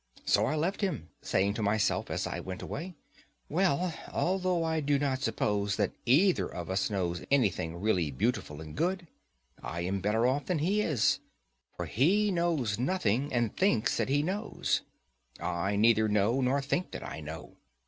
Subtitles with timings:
[0.25, 2.95] So I left him, saying to myself, as I went away:
[3.49, 8.75] Well, although I do not suppose that either of us knows anything really beautiful and
[8.75, 9.05] good,
[9.61, 14.81] I am better off than he is,—for he knows nothing, and thinks that he knows;
[15.39, 17.57] I neither know nor think that I know.